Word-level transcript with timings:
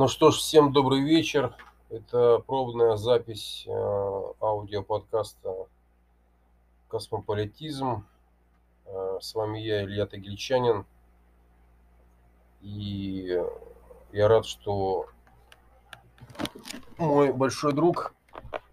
Ну 0.00 0.08
что 0.08 0.30
ж, 0.30 0.36
всем 0.36 0.72
добрый 0.72 1.02
вечер. 1.02 1.54
Это 1.90 2.38
пробная 2.46 2.96
запись 2.96 3.64
э, 3.66 3.70
аудиоподкаста 4.40 5.66
«Космополитизм». 6.88 8.06
Э, 8.86 9.18
с 9.20 9.34
вами 9.34 9.58
я, 9.58 9.84
Илья 9.84 10.06
Тагильчанин. 10.06 10.86
И 12.62 13.44
я 14.12 14.28
рад, 14.28 14.46
что 14.46 15.04
мой 16.96 17.30
большой 17.34 17.74
друг, 17.74 18.14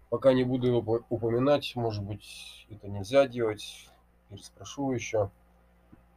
пока 0.08 0.32
не 0.32 0.44
буду 0.44 0.66
его 0.68 1.02
упоминать, 1.10 1.76
может 1.76 2.04
быть, 2.04 2.66
это 2.70 2.88
нельзя 2.88 3.26
делать, 3.26 3.90
переспрошу 4.30 4.92
еще, 4.92 5.30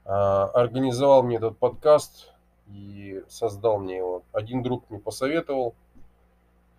э, 0.05 0.09
организовал 0.09 1.21
мне 1.21 1.35
этот 1.35 1.57
подкаст– 1.57 2.30
и 2.73 3.23
создал 3.27 3.79
мне 3.79 3.97
его. 3.97 4.23
Один 4.31 4.63
друг 4.63 4.89
мне 4.89 4.99
посоветовал, 4.99 5.75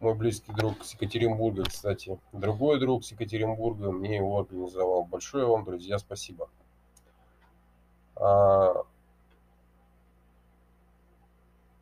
мой 0.02 0.14
близкий 0.14 0.52
друг 0.52 0.84
с 0.84 0.94
Екатеринбурга, 0.94 1.64
кстати. 1.64 2.18
Другой 2.32 2.80
друг 2.80 3.04
с 3.04 3.12
Екатеринбурга 3.12 3.92
мне 3.92 4.16
его 4.16 4.40
организовал. 4.40 5.04
Большое 5.04 5.46
вам, 5.46 5.64
друзья, 5.64 5.98
спасибо. 5.98 6.50
А... 8.16 8.82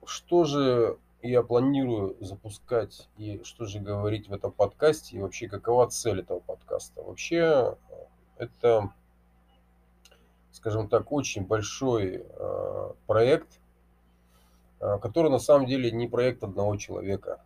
Что 0.05 0.45
же 0.45 0.99
я 1.23 1.43
планирую 1.43 2.17
запускать 2.21 3.09
и 3.17 3.41
что 3.45 3.65
же 3.65 3.79
говорить 3.79 4.29
в 4.29 4.33
этом 4.33 4.53
подкасте 4.53 5.17
и 5.17 5.21
вообще 5.21 5.49
какова 5.49 5.89
цель 5.89 6.21
этого 6.21 6.41
подкаста? 6.41 7.03
Вообще 7.03 7.77
это, 8.37 8.93
скажем 10.53 10.89
так, 10.89 11.13
очень 11.13 11.47
большой 11.47 12.25
э, 12.27 12.93
проект, 13.07 13.60
который 14.81 15.31
на 15.31 15.39
самом 15.39 15.67
деле 15.67 15.91
не 15.91 16.09
проект 16.09 16.43
одного 16.43 16.77
человека. 16.77 17.43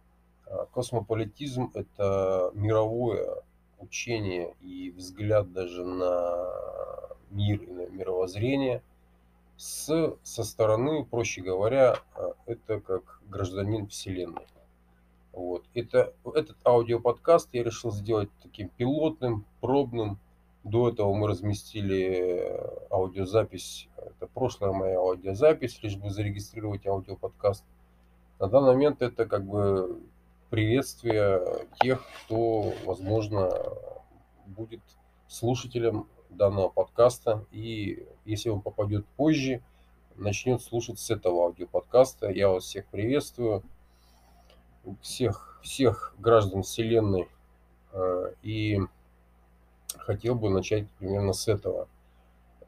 А, 0.47 0.67
космополитизм– 0.67 1.71
это 1.75 2.51
мировое 2.55 3.43
учение 3.79 4.55
и 4.61 4.91
взгляд 4.91 5.53
даже 5.53 5.85
на 5.85 6.49
мир 7.31 7.63
и 7.63 7.71
на 7.71 7.89
мировоззрение 7.89 8.83
с, 9.57 10.17
со 10.23 10.45
стороны, 10.45 11.05
проще 11.05 11.43
говоря, 11.43 11.99
а, 12.15 12.33
это 12.47 12.81
как 12.81 13.21
гражданин 13.29 13.87
Вселенной. 13.89 14.47
Вот. 15.33 15.65
Это, 15.75 16.13
этот 16.35 16.57
аудиоподкаст 16.65 17.49
я 17.53 17.65
решил 17.65 17.91
сделать 17.91 18.31
таким 18.43 18.69
пилотным, 18.69 19.45
пробным, 19.61 20.19
до 20.63 20.89
этого 20.89 21.13
мы 21.15 21.29
разместили 21.29 22.03
э, 22.03 22.87
аудиозапись, 22.91 23.89
это 24.07 24.27
прошлая 24.27 24.73
моя 24.73 24.99
аудиозапись, 24.99 25.83
лишь 25.83 25.97
бы 25.97 26.11
зарегистрировать 26.11 26.87
аудиоподкаст. 26.87 27.65
На 28.39 28.49
данный 28.49 28.75
момент 28.75 29.03
это 29.03 29.27
как 29.27 29.45
бы 29.45 30.01
приветствие 30.51 31.67
тех, 31.81 32.05
кто, 32.25 32.73
возможно, 32.85 33.51
будет 34.47 34.81
слушателем 35.29 36.09
данного 36.31 36.69
подкаста. 36.69 37.45
И 37.51 38.07
если 38.25 38.51
он 38.51 38.61
попадет 38.61 39.07
позже, 39.17 39.63
начнет 40.17 40.63
слушать 40.63 40.99
с 40.99 41.11
этого 41.11 41.45
аудиоподкаста. 41.45 42.31
Я 42.31 42.49
вас 42.49 42.65
всех 42.65 42.87
приветствую. 42.87 43.63
Всех, 45.01 45.61
всех 45.63 46.15
граждан 46.19 46.63
Вселенной. 46.63 47.29
Э, 47.93 48.33
и 48.43 48.81
хотел 49.99 50.35
бы 50.35 50.51
начать 50.51 50.89
примерно 50.99 51.33
с 51.33 51.49
этого. 51.49 51.89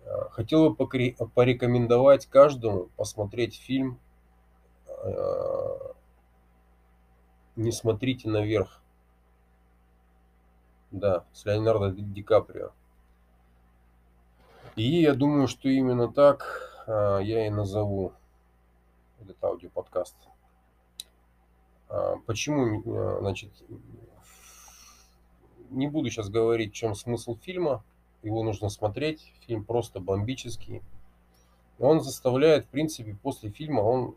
Э, 0.07 0.29
хотел 0.31 0.71
бы 0.71 0.87
порекомендовать 1.35 2.27
каждому 2.27 2.87
посмотреть 2.97 3.57
фильм 3.57 3.99
э, 4.87 5.79
«Не 7.57 7.73
смотрите 7.73 8.29
наверх». 8.29 8.83
Да, 10.93 11.25
с 11.33 11.45
Леонардо 11.45 11.91
Ди 11.91 12.23
Каприо. 12.23 12.71
И 14.77 15.03
я 15.03 15.15
думаю, 15.15 15.49
что 15.49 15.69
именно 15.69 16.11
так 16.13 16.85
э, 16.87 17.21
я 17.25 17.47
и 17.47 17.51
назову 17.51 18.13
этот 19.21 19.43
аудиоподкаст. 19.43 20.17
Почему, 22.27 22.83
значит, 23.21 23.51
не 25.71 25.87
буду 25.87 26.11
сейчас 26.11 26.29
говорить, 26.29 26.73
в 26.73 26.77
чем 26.77 26.97
смысл 26.97 27.37
фильма. 27.37 27.85
Его 28.27 28.43
нужно 28.43 28.71
смотреть. 28.71 29.33
Фильм 29.47 29.65
просто 29.65 30.01
бомбический. 30.01 30.83
Он 31.79 32.01
заставляет, 32.01 32.65
в 32.65 32.69
принципе, 32.69 33.15
после 33.23 33.51
фильма, 33.51 33.83
он 33.83 34.17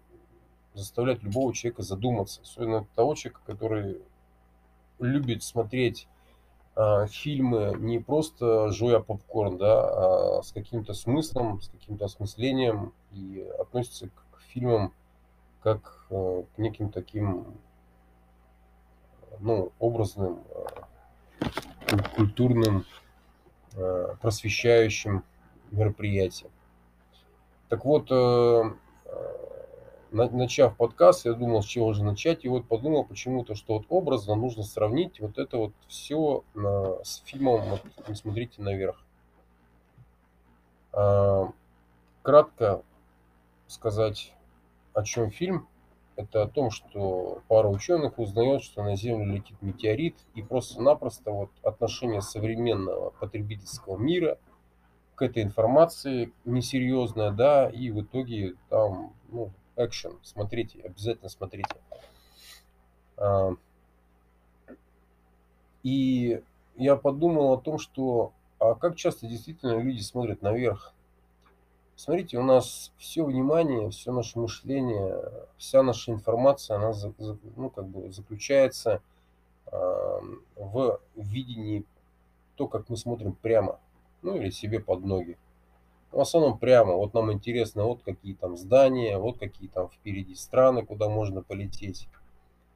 заставляет 0.74 1.22
любого 1.22 1.54
человека 1.54 1.84
задуматься. 1.84 2.42
Особенно 2.42 2.88
того 2.96 3.14
человека, 3.14 3.42
который 3.46 4.02
любит 4.98 5.44
смотреть 5.44 6.08
э, 6.76 7.06
фильмы 7.08 7.76
не 7.78 8.00
просто 8.00 8.72
жуя 8.72 9.00
попкорн, 9.00 9.60
да, 9.60 10.38
а 10.40 10.42
с 10.42 10.52
каким-то 10.54 10.96
смыслом, 10.96 11.62
с 11.62 11.70
каким-то 11.70 12.06
осмыслением 12.06 12.94
и 13.12 13.48
относится 13.60 14.08
к, 14.08 14.42
фильмам 14.48 14.92
как 15.62 16.08
э, 16.10 16.44
к 16.56 16.58
неким 16.58 16.90
таким 16.90 17.46
ну, 19.40 19.72
образным 19.78 20.40
э, 20.50 21.98
культурным, 22.16 22.86
э, 23.76 24.16
просвещающим 24.22 25.24
мероприятием. 25.72 26.52
Так 27.70 27.86
вот, 27.86 28.12
э, 28.12 28.64
э, 29.06 30.12
начав 30.12 30.76
подкаст, 30.76 31.26
я 31.26 31.34
думал, 31.34 31.62
с 31.62 31.66
чего 31.66 31.94
же 31.94 32.04
начать, 32.04 32.46
и 32.46 32.50
вот 32.50 32.68
подумал 32.68 33.06
почему-то, 33.06 33.56
что 33.56 33.76
вот 33.76 33.86
образно 33.90 34.36
нужно 34.36 34.64
сравнить 34.64 35.20
вот 35.20 35.38
это 35.38 35.58
вот 35.58 35.74
все 35.88 36.44
с 37.04 37.22
фильмом 37.26 37.62
вот, 37.70 37.82
«Не 38.08 38.16
смотрите 38.16 38.62
наверх». 38.62 39.04
Кратко 42.24 42.82
сказать, 43.68 44.34
о 44.94 45.04
чем 45.04 45.30
фильм– 45.30 45.68
это 46.20 46.44
о 46.44 46.48
том, 46.48 46.70
что 46.70 47.42
пара 47.48 47.70
ученых 47.70 48.20
узнает, 48.20 48.62
что 48.62 48.84
на 48.84 48.98
Землю 48.98 49.36
летит 49.36 49.56
метеорит, 49.62 50.18
и 50.36 50.42
просто-напросто 50.42 51.32
вот 51.32 51.50
отношение 51.64 52.22
современного 52.22 53.12
потребительского 53.12 53.98
мира 53.98 54.38
к 55.16 55.22
этой 55.22 55.44
информации 55.44 56.34
несерьезное, 56.44 57.32
да, 57.32 57.70
и 57.70 57.90
в 57.90 58.02
итоге 58.02 58.56
там, 58.70 59.14
ну, 59.30 59.52
экшен, 59.78 60.20
смотрите, 60.22 60.82
обязательно 60.82 61.30
смотрите. 61.30 61.76
А, 63.16 63.52
и 65.84 66.42
я 66.76 66.98
подумал 66.98 67.54
о 67.54 67.62
том, 67.62 67.80
что 67.80 68.34
а 68.60 68.76
как 68.76 68.98
часто 68.98 69.26
действительно 69.26 69.80
люди 69.80 70.02
смотрят 70.02 70.42
наверх, 70.42 70.94
Смотрите, 72.00 72.38
у 72.38 72.44
нас 72.44 72.94
все 72.98 73.26
внимание, 73.26 73.90
все 73.90 74.14
наше 74.14 74.40
мышление, 74.40 75.22
вся 75.58 75.84
наша 75.84 76.14
информация, 76.14 76.78
она 76.78 76.94
ну, 77.58 77.70
как 77.70 77.88
бы 77.88 78.10
заключается 78.10 79.02
в 79.70 81.02
видении 81.18 81.84
то, 82.56 82.70
как 82.70 82.88
мы 82.88 82.96
смотрим 82.96 83.34
прямо, 83.34 83.82
ну 84.22 84.38
или 84.38 84.50
себе 84.50 84.80
под 84.80 85.04
ноги. 85.04 85.38
В 86.14 86.22
основном 86.22 86.58
прямо. 86.58 86.94
Вот 86.94 87.14
нам 87.14 87.34
интересно, 87.34 87.84
вот 87.84 88.02
какие 88.02 88.34
там 88.34 88.56
здания, 88.56 89.18
вот 89.18 89.38
какие 89.38 89.68
там 89.68 89.90
впереди 89.90 90.36
страны, 90.36 90.86
куда 90.86 91.10
можно 91.10 91.42
полететь, 91.44 92.08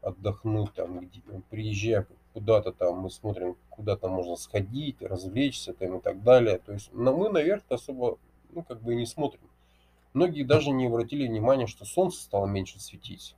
отдохнуть, 0.02 0.74
там, 0.74 1.00
где, 1.00 1.22
приезжая 1.50 2.06
куда-то 2.34 2.74
там, 2.74 2.98
мы 2.98 3.10
смотрим, 3.10 3.56
куда 3.70 3.96
то 3.96 4.10
можно 4.10 4.36
сходить, 4.36 5.02
развлечься 5.02 5.74
там 5.74 6.00
и 6.00 6.02
так 6.02 6.24
далее. 6.24 6.58
То 6.58 6.74
есть 6.74 6.90
но 6.92 7.16
мы 7.16 7.30
наверх 7.30 7.64
особо 7.70 8.18
ну, 8.54 8.64
как 8.64 8.82
бы 8.82 8.94
и 8.94 8.98
не 8.98 9.06
смотрим. 9.06 9.42
Многие 10.14 10.44
даже 10.44 10.72
не 10.72 10.88
обратили 10.88 11.28
внимания, 11.28 11.68
что 11.68 11.86
солнце 11.86 12.22
стало 12.22 12.46
меньше 12.46 12.80
светить. 12.80 13.36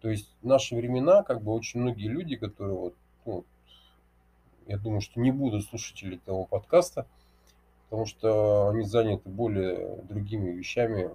То 0.00 0.08
есть 0.08 0.30
в 0.42 0.46
наши 0.46 0.74
времена, 0.74 1.22
как 1.22 1.42
бы 1.42 1.52
очень 1.52 1.80
многие 1.80 2.08
люди, 2.08 2.36
которые 2.36 2.76
вот, 2.76 2.94
ну, 3.26 3.44
я 4.66 4.78
думаю, 4.78 5.00
что 5.00 5.20
не 5.20 5.30
будут 5.30 5.64
слушатели 5.64 6.16
этого 6.16 6.44
подкаста, 6.44 7.06
потому 7.88 8.06
что 8.06 8.68
они 8.70 8.82
заняты 8.82 9.28
более 9.28 9.96
другими 10.02 10.50
вещами, 10.50 11.10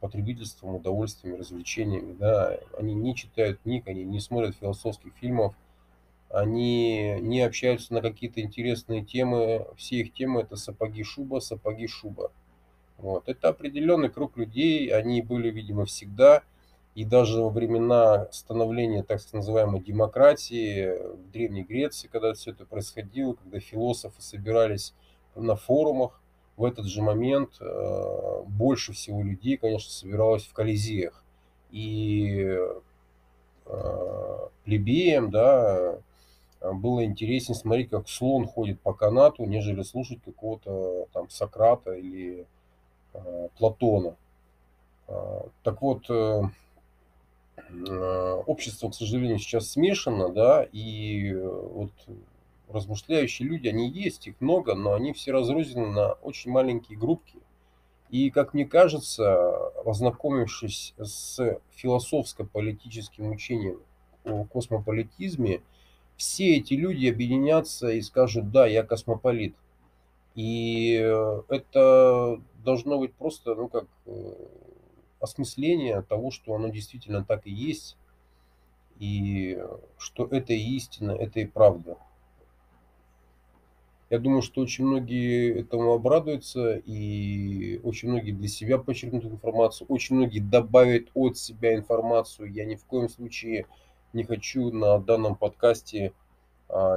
потребительством, 0.00 0.74
удовольствиями, 0.74 1.38
развлечениями, 1.38 2.12
да, 2.12 2.58
они 2.76 2.94
не 2.94 3.14
читают 3.14 3.60
книг, 3.60 3.86
они 3.86 4.02
не 4.02 4.18
смотрят 4.18 4.56
философских 4.56 5.12
фильмов, 5.14 5.54
они 6.28 7.18
не 7.20 7.40
общаются 7.42 7.94
на 7.94 8.00
какие-то 8.00 8.40
интересные 8.40 9.04
темы, 9.04 9.66
все 9.76 10.00
их 10.00 10.12
темы 10.12 10.40
это 10.40 10.56
сапоги 10.56 11.04
шуба, 11.04 11.38
сапоги 11.38 11.86
шуба. 11.86 12.32
Вот. 13.02 13.28
Это 13.28 13.48
определенный 13.48 14.08
круг 14.08 14.36
людей, 14.36 14.88
они 14.88 15.22
были, 15.22 15.50
видимо, 15.50 15.84
всегда. 15.84 16.42
И 16.94 17.04
даже 17.04 17.40
во 17.40 17.48
времена 17.48 18.28
становления 18.30 19.02
так 19.02 19.20
называемой 19.32 19.80
демократии 19.80 20.98
в 21.14 21.32
Древней 21.32 21.64
Греции, 21.64 22.06
когда 22.06 22.32
все 22.32 22.52
это 22.52 22.64
происходило, 22.64 23.32
когда 23.32 23.58
философы 23.58 24.22
собирались 24.22 24.94
на 25.34 25.56
форумах, 25.56 26.20
в 26.56 26.64
этот 26.64 26.86
же 26.86 27.02
момент 27.02 27.56
э, 27.60 28.42
больше 28.46 28.92
всего 28.92 29.22
людей, 29.22 29.56
конечно, 29.56 29.90
собиралось 29.90 30.44
в 30.44 30.52
колизеях. 30.52 31.24
И 31.70 32.56
э, 33.66 34.48
плебеям, 34.64 35.30
да, 35.30 35.98
было 36.60 37.04
интереснее 37.04 37.56
смотреть, 37.56 37.90
как 37.90 38.08
слон 38.08 38.46
ходит 38.46 38.80
по 38.80 38.92
канату, 38.92 39.44
нежели 39.44 39.82
слушать 39.82 40.22
какого-то 40.22 41.06
там 41.12 41.28
Сократа 41.30 41.94
или 41.94 42.46
Платона. 43.58 44.16
Э, 45.08 45.42
так 45.62 45.82
вот, 45.82 46.08
э, 46.08 46.42
общество, 48.46 48.90
к 48.90 48.94
сожалению, 48.94 49.38
сейчас 49.38 49.70
смешано, 49.70 50.28
да, 50.30 50.66
и 50.72 51.32
вот 51.34 51.90
размышляющие 52.68 53.48
люди, 53.48 53.68
они 53.68 53.88
есть, 53.90 54.26
их 54.26 54.40
много, 54.40 54.74
но 54.74 54.94
они 54.94 55.12
все 55.12 55.32
разрознены 55.32 55.88
на 55.88 56.12
очень 56.14 56.50
маленькие 56.50 56.98
группки. 56.98 57.38
И, 58.10 58.30
как 58.30 58.52
мне 58.52 58.66
кажется, 58.66 59.68
ознакомившись 59.86 60.94
с 60.98 61.58
философско-политическим 61.70 63.30
учением 63.30 63.80
о 64.24 64.44
космополитизме, 64.44 65.62
все 66.16 66.56
эти 66.56 66.74
люди 66.74 67.06
объединятся 67.06 67.90
и 67.90 68.00
скажут, 68.02 68.50
да, 68.50 68.66
я 68.66 68.82
космополит. 68.82 69.54
И 70.34 70.94
это 71.48 72.40
должно 72.64 72.98
быть 72.98 73.14
просто, 73.14 73.54
ну, 73.54 73.68
как 73.68 73.86
э, 74.06 74.34
осмысление 75.20 76.02
того, 76.02 76.30
что 76.30 76.54
оно 76.54 76.68
действительно 76.68 77.24
так 77.24 77.46
и 77.46 77.50
есть, 77.50 77.96
и 78.98 79.62
что 79.98 80.26
это 80.26 80.52
и 80.52 80.76
истина, 80.76 81.12
это 81.12 81.40
и 81.40 81.46
правда. 81.46 81.96
Я 84.10 84.18
думаю, 84.18 84.42
что 84.42 84.60
очень 84.60 84.84
многие 84.84 85.60
этому 85.60 85.94
обрадуются, 85.94 86.76
и 86.76 87.80
очень 87.82 88.10
многие 88.10 88.32
для 88.32 88.46
себя 88.46 88.76
подчеркнут 88.76 89.24
информацию, 89.24 89.86
очень 89.88 90.16
многие 90.16 90.40
добавят 90.40 91.08
от 91.14 91.38
себя 91.38 91.74
информацию. 91.74 92.52
Я 92.52 92.66
ни 92.66 92.74
в 92.74 92.84
коем 92.84 93.08
случае 93.08 93.66
не 94.12 94.24
хочу 94.24 94.70
на 94.70 94.98
данном 94.98 95.34
подкасте 95.34 96.12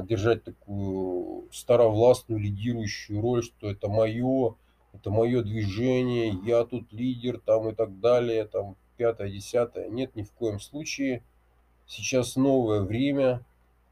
держать 0.08 0.44
такую 0.44 1.50
старовластную 1.52 2.40
лидирующую 2.40 3.22
роль, 3.22 3.44
что 3.44 3.70
это 3.70 3.90
мое, 3.90 4.56
это 4.94 5.12
мое 5.12 5.44
движение, 5.44 6.38
я 6.46 6.64
тут 6.64 6.94
лидер 6.94 7.40
там 7.40 7.70
и 7.70 7.76
так 7.76 8.00
далее, 8.00 8.46
там 8.46 8.78
пятое, 8.98 9.30
десятое. 9.30 9.90
Нет, 9.90 10.16
ни 10.16 10.24
в 10.24 10.32
коем 10.32 10.60
случае. 10.60 11.24
Сейчас 11.88 12.36
новое 12.36 12.82
время. 12.82 13.44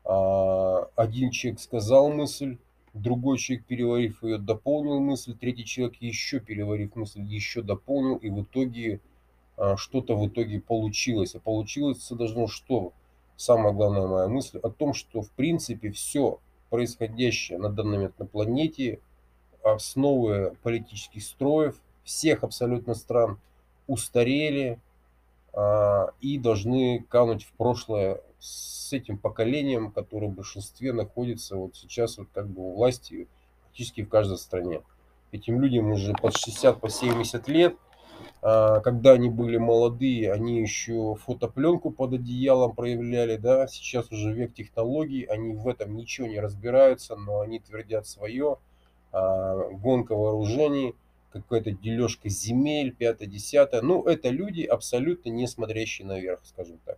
А, 0.05 0.89
один 0.95 1.31
человек 1.31 1.59
сказал 1.59 2.11
мысль, 2.11 2.57
другой 2.93 3.37
человек, 3.37 3.65
переварив 3.65 4.23
ее, 4.23 4.37
дополнил 4.37 4.99
мысль, 4.99 5.35
третий 5.35 5.65
человек, 5.65 5.95
еще 6.01 6.39
переварив 6.39 6.95
мысль, 6.95 7.21
еще 7.21 7.61
дополнил, 7.61 8.17
и 8.17 8.29
в 8.29 8.41
итоге 8.43 8.99
а, 9.57 9.77
что-то 9.77 10.15
в 10.15 10.27
итоге 10.27 10.59
получилось. 10.59 11.35
А 11.35 11.39
получилось 11.39 12.07
должно 12.09 12.47
что? 12.47 12.93
Самая 13.43 13.73
главная 13.73 14.07
моя 14.07 14.27
мысль 14.29 14.57
о 14.59 14.69
том, 14.69 14.93
что 14.93 15.21
в 15.21 15.29
принципе 15.31 15.91
все 15.91 16.39
происходящее 16.69 17.57
на 17.59 17.67
данный 17.67 17.97
момент 17.97 18.17
на 18.17 18.25
планете, 18.25 19.01
основы 19.61 20.55
политических 20.63 21.21
строев 21.21 21.75
всех 22.05 22.45
абсолютно 22.45 22.93
стран 22.93 23.37
устарели 23.85 24.79
а, 25.51 26.11
и 26.21 26.37
должны 26.37 27.05
кануть 27.09 27.43
в 27.43 27.51
прошлое 27.57 28.21
с 28.39 28.93
этим 28.93 29.17
поколением, 29.17 29.91
которое 29.91 30.27
в 30.27 30.35
большинстве 30.35 30.93
находится 30.93 31.57
вот 31.57 31.75
сейчас 31.75 32.17
вот 32.19 32.29
как 32.33 32.47
бы 32.47 32.61
у 32.61 32.75
власти 32.75 33.27
практически 33.63 34.03
в 34.03 34.09
каждой 34.09 34.37
стране. 34.37 34.83
Этим 35.33 35.59
людям 35.59 35.91
уже 35.91 36.13
под 36.13 36.37
60, 36.37 36.79
по 36.79 36.87
70 36.87 37.45
лет, 37.49 37.75
когда 38.43 39.11
они 39.13 39.29
были 39.29 39.55
молодые, 39.55 40.33
они 40.33 40.59
еще 40.59 41.15
фотопленку 41.15 41.91
под 41.91 42.13
одеялом 42.13 42.75
проявляли, 42.75 43.37
да, 43.37 43.67
сейчас 43.67 44.11
уже 44.11 44.33
век 44.33 44.53
технологий, 44.53 45.23
они 45.23 45.53
в 45.53 45.65
этом 45.67 45.95
ничего 45.95 46.27
не 46.27 46.41
разбираются, 46.41 47.15
но 47.15 47.39
они 47.39 47.59
твердят 47.59 48.05
свое, 48.05 48.57
а, 49.13 49.69
гонка 49.69 50.13
вооружений, 50.13 50.93
какая-то 51.31 51.71
дележка 51.71 52.29
земель, 52.29 52.93
пятое, 52.93 53.27
десятое. 53.27 53.81
Ну, 53.81 54.03
это 54.03 54.29
люди, 54.29 54.61
абсолютно 54.63 55.29
не 55.29 55.47
смотрящие 55.47 56.05
наверх, 56.07 56.41
скажем 56.43 56.79
так. 56.85 56.97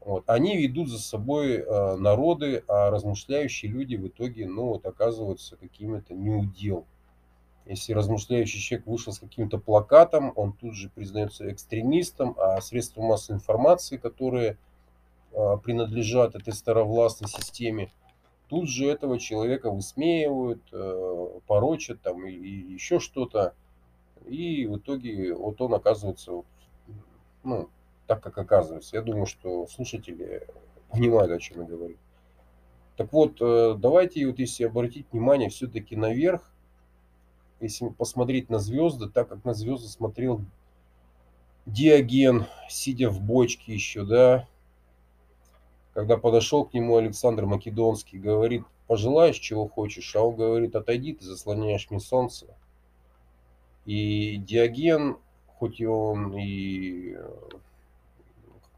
Вот. 0.00 0.22
Они 0.28 0.56
ведут 0.56 0.88
за 0.88 1.00
собой 1.00 1.54
э, 1.54 1.96
народы, 1.96 2.62
а 2.68 2.90
размышляющие 2.90 3.70
люди 3.70 3.96
в 3.96 4.06
итоге, 4.06 4.46
ну, 4.46 4.66
вот, 4.66 4.86
оказываются 4.86 5.56
какими-то 5.56 6.14
неудел. 6.14 6.86
Если 7.66 7.92
размышляющий 7.92 8.60
человек 8.60 8.86
вышел 8.86 9.12
с 9.12 9.18
каким-то 9.18 9.58
плакатом, 9.58 10.32
он 10.36 10.52
тут 10.52 10.74
же 10.74 10.88
признается 10.88 11.50
экстремистом, 11.50 12.36
а 12.38 12.60
средства 12.60 13.02
массовой 13.02 13.38
информации, 13.38 13.96
которые 13.96 14.56
э, 15.32 15.56
принадлежат 15.62 16.36
этой 16.36 16.52
старовластной 16.52 17.28
системе, 17.28 17.90
тут 18.48 18.68
же 18.68 18.86
этого 18.86 19.18
человека 19.18 19.70
высмеивают, 19.70 20.62
э, 20.72 21.28
порочат 21.48 22.00
там 22.02 22.24
и, 22.24 22.32
и 22.32 22.72
еще 22.72 23.00
что-то. 23.00 23.54
И 24.26 24.66
в 24.66 24.78
итоге 24.78 25.34
вот 25.34 25.60
он 25.60 25.74
оказывается 25.74 26.42
ну, 27.42 27.68
так, 28.06 28.22
как 28.22 28.38
оказывается. 28.38 28.96
Я 28.96 29.02
думаю, 29.02 29.26
что 29.26 29.66
слушатели 29.66 30.46
понимают, 30.90 31.32
о 31.32 31.38
чем 31.38 31.62
я 31.62 31.66
говорю. 31.66 31.96
Так 32.96 33.12
вот, 33.12 33.40
э, 33.40 33.74
давайте, 33.78 34.26
вот 34.26 34.38
если 34.38 34.64
обратить 34.64 35.06
внимание 35.12 35.48
все-таки 35.48 35.96
наверх, 35.96 36.52
если 37.60 37.88
посмотреть 37.88 38.50
на 38.50 38.58
звезды, 38.58 39.08
так 39.08 39.28
как 39.28 39.44
на 39.44 39.54
звезды 39.54 39.88
смотрел 39.88 40.42
Диоген, 41.64 42.46
сидя 42.68 43.10
в 43.10 43.20
бочке 43.20 43.74
еще, 43.74 44.04
да, 44.04 44.46
когда 45.94 46.16
подошел 46.16 46.64
к 46.64 46.74
нему 46.74 46.96
Александр 46.96 47.46
Македонский, 47.46 48.18
говорит, 48.18 48.64
пожелаешь, 48.86 49.38
чего 49.38 49.66
хочешь, 49.66 50.14
а 50.14 50.22
он 50.22 50.36
говорит, 50.36 50.76
отойди, 50.76 51.14
ты 51.14 51.24
заслоняешь 51.24 51.90
мне 51.90 52.00
солнце. 52.00 52.46
И 53.86 54.36
Диоген, 54.36 55.16
хоть 55.58 55.80
и 55.80 55.86
он 55.86 56.36
и 56.36 57.14
э, 57.16 57.48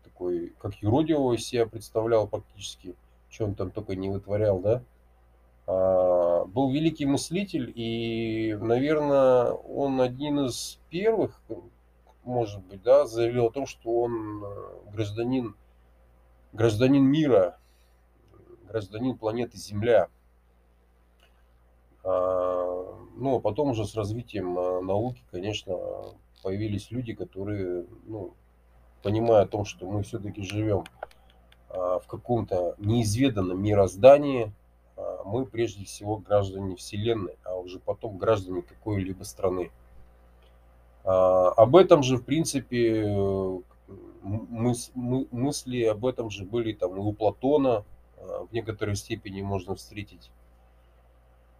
такой, 0.04 0.52
как 0.58 0.74
юродивого 0.76 1.36
себя 1.38 1.66
представлял 1.66 2.28
практически, 2.28 2.94
что 3.30 3.46
он 3.46 3.54
там 3.54 3.70
только 3.70 3.96
не 3.96 4.08
вытворял, 4.08 4.60
да, 4.60 4.82
был 5.68 6.70
великий 6.70 7.04
мыслитель, 7.04 7.70
и, 7.74 8.56
наверное, 8.58 9.52
он 9.52 10.00
один 10.00 10.46
из 10.46 10.78
первых, 10.88 11.38
может 12.28 12.62
быть, 12.64 12.82
да, 12.82 13.06
заявил 13.06 13.46
о 13.46 13.50
том, 13.50 13.66
что 13.66 14.02
он 14.02 14.44
э, 14.44 14.90
гражданин, 14.92 15.56
гражданин 16.52 17.02
мира, 17.02 17.58
гражданин 18.68 19.16
планеты 19.16 19.56
Земля. 19.56 20.08
А, 22.04 22.98
ну, 23.16 23.36
а 23.36 23.40
потом 23.40 23.70
уже 23.70 23.84
с 23.86 23.94
развитием 23.94 24.58
э, 24.58 24.80
науки, 24.82 25.22
конечно, 25.30 25.76
появились 26.42 26.90
люди, 26.90 27.14
которые, 27.14 27.86
ну, 28.06 28.34
понимая 29.02 29.42
о 29.42 29.48
том, 29.48 29.64
что 29.64 29.86
мы 29.86 30.02
все-таки 30.02 30.42
живем 30.42 30.84
а, 31.68 31.98
в 31.98 32.06
каком-то 32.06 32.74
неизведанном 32.78 33.62
мироздании, 33.62 34.44
а, 34.46 34.52
мы 35.24 35.46
прежде 35.46 35.84
всего 35.84 36.16
граждане 36.16 36.76
Вселенной, 36.76 37.36
а 37.44 37.56
уже 37.56 37.78
потом 37.78 38.18
граждане 38.18 38.62
какой-либо 38.62 39.24
страны. 39.24 39.70
А, 41.04 41.48
об 41.50 41.76
этом 41.76 42.02
же, 42.02 42.16
в 42.16 42.24
принципе, 42.24 43.06
мыс, 44.22 44.90
мысли 44.94 45.84
об 45.84 46.06
этом 46.06 46.30
же 46.30 46.44
были 46.44 46.72
там 46.72 46.96
и 46.96 46.98
у 46.98 47.12
Платона, 47.12 47.84
в 48.16 48.52
некоторой 48.52 48.96
степени 48.96 49.42
можно 49.42 49.74
встретить 49.76 50.30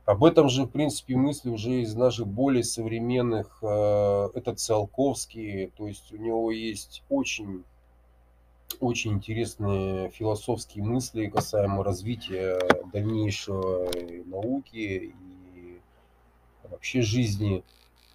об 0.08 0.24
этом 0.24 0.48
же, 0.48 0.64
в 0.64 0.70
принципе, 0.70 1.16
мысли 1.16 1.50
уже 1.50 1.82
из 1.82 1.94
наших 1.94 2.26
более 2.26 2.64
современных. 2.64 3.58
Э, 3.60 4.30
это 4.32 4.54
Циолковский, 4.54 5.66
то 5.76 5.86
есть 5.86 6.10
у 6.14 6.16
него 6.16 6.50
есть 6.50 7.02
очень, 7.10 7.62
очень 8.80 9.12
интересные 9.12 10.10
философские 10.10 10.84
мысли 10.84 11.26
касаемо 11.26 11.82
развития 11.82 12.60
дальнейшего 12.92 13.90
науки 14.26 15.12
и 15.14 15.80
вообще 16.64 17.02
жизни, 17.02 17.64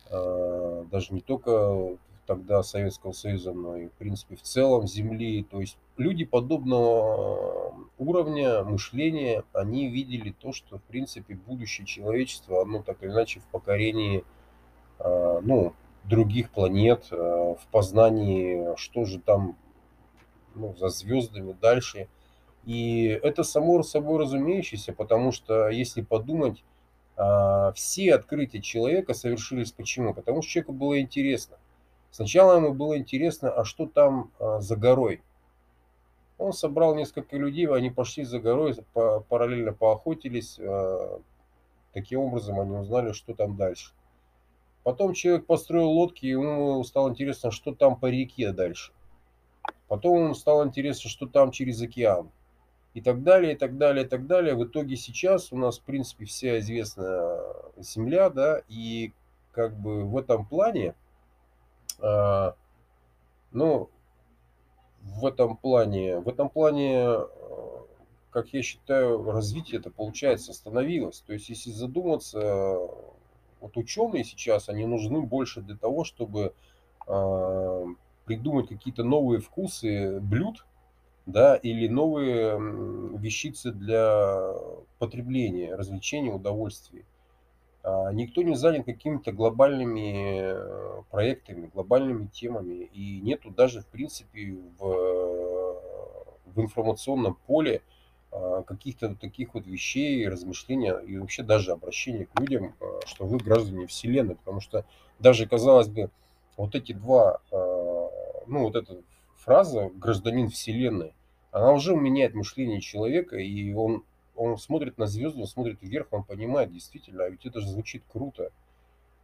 э, 0.10 0.86
даже 0.92 1.14
не 1.14 1.22
только 1.22 1.98
тогда 2.26 2.64
Советского 2.64 3.12
Союза, 3.12 3.52
но 3.52 3.76
и, 3.76 3.88
в 3.88 3.92
принципе, 3.94 4.36
в 4.36 4.42
целом 4.42 4.88
Земли. 4.88 5.44
То 5.44 5.60
есть 5.60 5.78
люди 5.98 6.24
подобного 6.24 7.74
уровня 7.98 8.64
мышления, 8.64 9.44
они 9.52 9.90
видели 9.90 10.32
то, 10.32 10.54
что, 10.54 10.78
в 10.78 10.84
принципе, 10.84 11.36
будущее 11.36 11.86
человечества, 11.86 12.62
оно 12.62 12.82
так 12.82 13.04
или 13.04 13.12
иначе 13.12 13.42
в 13.42 13.46
покорении, 13.46 14.24
ну, 15.00 15.74
других 16.06 16.52
планет, 16.52 17.08
в 17.12 17.60
познании, 17.72 18.74
что 18.78 19.04
же 19.04 19.20
там 19.20 19.58
ну, 20.56 20.76
за 20.76 20.90
звездами 20.90 21.56
дальше. 21.60 22.08
И 22.66 23.06
это 23.24 23.44
само 23.44 23.84
собой 23.84 24.20
разумеющееся, 24.20 24.94
потому 24.94 25.32
что, 25.32 25.70
если 25.70 26.02
подумать, 26.02 26.64
а, 27.16 27.72
все 27.74 28.16
открытия 28.16 28.62
человека 28.62 29.14
совершились 29.14 29.72
почему? 29.72 30.14
Потому 30.14 30.42
что 30.42 30.52
человеку 30.52 30.74
было 30.74 31.00
интересно. 31.00 31.58
Сначала 32.12 32.58
ему 32.58 32.74
было 32.74 32.98
интересно, 32.98 33.52
а 33.52 33.66
что 33.66 33.88
там 33.88 34.32
за 34.60 34.76
горой? 34.76 35.22
Он 36.38 36.54
собрал 36.54 36.96
несколько 36.96 37.38
людей, 37.38 37.68
они 37.68 37.90
пошли 37.90 38.24
за 38.24 38.40
горой, 38.40 38.76
параллельно 38.94 39.74
поохотились. 39.74 40.60
А, 40.60 41.20
таким 41.94 42.20
образом 42.22 42.60
они 42.60 42.76
узнали, 42.76 43.14
что 43.14 43.34
там 43.34 43.56
дальше. 43.56 43.94
Потом 44.84 45.14
человек 45.14 45.46
построил 45.46 45.90
лодки, 45.90 46.26
ему 46.26 46.84
стало 46.84 47.10
интересно, 47.10 47.52
что 47.52 47.74
там 47.74 47.98
по 47.98 48.08
реке 48.08 48.52
дальше. 48.52 48.92
Потом 49.88 50.24
ему 50.24 50.34
стало 50.34 50.66
интересно, 50.66 51.10
что 51.10 51.28
там 51.28 51.52
через 51.52 51.82
океан. 51.82 52.32
И 52.94 53.02
так 53.02 53.24
далее, 53.24 53.54
и 53.54 53.56
так 53.56 53.78
далее, 53.78 54.06
и 54.06 54.08
так 54.08 54.28
далее. 54.28 54.56
В 54.56 54.66
итоге 54.66 54.96
сейчас 54.96 55.52
у 55.52 55.58
нас, 55.58 55.80
в 55.80 55.84
принципе, 55.84 56.26
вся 56.26 56.60
известная 56.60 57.40
Земля, 57.78 58.30
да, 58.30 58.62
и 58.68 59.12
как 59.52 59.76
бы 59.76 60.04
в 60.06 60.16
этом 60.18 60.46
плане, 60.46 60.94
э, 62.00 62.52
ну, 63.52 63.90
в 65.02 65.26
этом 65.26 65.58
плане, 65.58 66.20
в 66.20 66.30
этом 66.30 66.50
плане, 66.50 67.18
как 68.30 68.54
я 68.54 68.62
считаю, 68.62 69.24
развитие 69.32 69.80
это 69.80 69.90
получается 69.90 70.52
остановилось. 70.52 71.22
То 71.22 71.34
есть, 71.34 71.50
если 71.50 71.72
задуматься, 71.72 72.78
вот 73.60 73.78
ученые 73.78 74.24
сейчас, 74.24 74.70
они 74.70 74.86
нужны 74.86 75.22
больше 75.22 75.62
для 75.62 75.78
того, 75.78 76.04
чтобы 76.04 76.54
э, 77.08 77.86
придумать 78.26 78.70
какие-то 78.70 79.04
новые 79.04 79.40
вкусы 79.40 80.20
блюд, 80.20 80.66
да, 81.26 81.56
или 81.56 81.88
новые 81.88 82.58
вещицы 83.18 83.72
для 83.72 84.54
потребления, 85.00 85.76
развлечения, 85.76 86.34
удовольствий. 86.34 87.06
А 87.84 88.12
никто 88.14 88.42
не 88.44 88.56
занят 88.56 88.86
какими-то 88.86 89.34
глобальными 89.34 90.40
э, 90.42 91.02
проектами, 91.12 91.70
глобальными 91.74 92.28
темами. 92.28 92.90
И 92.94 93.20
нету 93.20 93.52
даже, 93.52 93.82
в 93.82 93.88
принципе, 93.88 94.58
в, 94.80 95.80
в 96.46 96.62
информационном 96.62 97.38
поле 97.46 97.82
а, 98.32 98.64
каких-то 98.64 99.16
таких 99.16 99.54
вот 99.54 99.68
вещей, 99.68 100.28
размышления 100.28 100.98
и 100.98 101.18
вообще 101.18 101.44
даже 101.44 101.72
обращения 101.72 102.26
к 102.26 102.40
людям, 102.40 102.74
а, 102.80 103.06
что 103.06 103.26
вы 103.26 103.38
граждане 103.38 103.86
Вселенной. 103.86 104.36
Потому 104.36 104.62
что 104.62 104.86
даже, 105.20 105.46
казалось 105.46 105.90
бы, 105.90 106.10
вот 106.56 106.74
эти 106.76 106.94
два, 106.94 107.42
а, 107.52 107.83
ну 108.48 108.62
вот 108.62 108.76
эта 108.76 109.02
фраза 109.36 109.90
«гражданин 109.96 110.50
Вселенной», 110.50 111.14
она 111.52 111.72
уже 111.72 111.96
меняет 111.96 112.34
мышление 112.34 112.82
человека, 112.82 113.38
и 113.38 113.74
он, 113.74 114.04
он 114.36 114.58
смотрит 114.58 114.98
на 114.98 115.06
звезды, 115.06 115.42
он 115.42 115.48
смотрит 115.48 115.82
вверх, 115.82 116.08
он 116.12 116.24
понимает 116.24 116.72
действительно, 116.72 117.26
а 117.26 117.30
ведь 117.30 117.46
это 117.46 117.60
же 117.60 117.68
звучит 117.68 118.04
круто. 118.12 118.52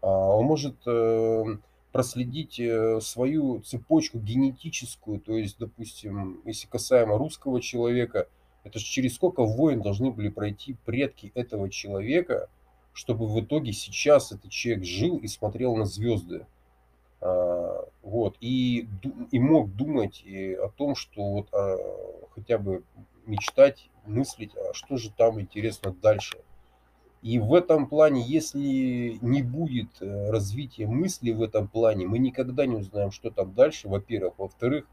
Он 0.02 0.46
может 0.46 0.76
э, 0.86 1.46
проследить 1.92 2.60
э, 2.60 3.02
свою 3.02 3.60
цепочку 3.62 4.20
генетическую, 4.20 5.20
то 5.20 5.34
есть, 5.34 5.58
допустим, 5.60 6.42
если 6.46 6.68
касаемо 6.68 7.18
русского 7.18 7.62
человека– 7.62 8.28
это 8.64 8.80
же 8.80 8.86
через 8.86 9.16
сколько 9.16 9.44
войн 9.44 9.82
должны 9.82 10.12
были 10.12 10.30
пройти 10.30 10.76
предки 10.86 11.32
этого 11.36 11.70
человека, 11.70 12.50
чтобы 12.94 13.28
в 13.28 13.40
итоге 13.40 13.72
сейчас 13.72 14.32
этот 14.32 14.52
человек 14.52 14.84
жил 14.84 15.18
и 15.18 15.28
смотрел 15.28 15.76
на 15.76 15.86
звезды. 15.86 16.46
А, 17.22 17.86
вот, 18.02 18.38
и, 18.40 18.88
и 19.32 19.40
мог 19.40 19.76
думать 19.76 20.22
и 20.24 20.54
о 20.54 20.70
том, 20.70 20.96
что 20.96 21.22
вот 21.22 21.54
а, 21.54 21.76
хотя 22.34 22.58
бы 22.58 22.84
мечтать, 23.26 23.90
мыслить, 24.06 24.56
а 24.56 24.74
что 24.74 24.98
же 24.98 25.12
там 25.12 25.40
интересно 25.40 25.94
дальше. 25.94 26.40
И 27.22 27.38
в 27.38 27.54
этом 27.54 27.88
плане, 27.88 28.22
если 28.22 29.18
не 29.22 29.44
будет 29.44 30.02
э, 30.02 30.30
развития 30.32 30.88
мысли 30.88 31.32
в 31.32 31.42
этом 31.42 31.68
плане, 31.68 32.08
мы 32.08 32.18
никогда 32.18 32.66
не 32.66 32.78
узнаем, 32.78 33.12
что 33.12 33.30
там 33.30 33.54
дальше, 33.54 33.90
во-первых. 33.90 34.36
Во-вторых, 34.38 34.88